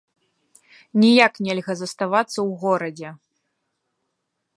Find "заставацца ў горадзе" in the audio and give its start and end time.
1.81-3.09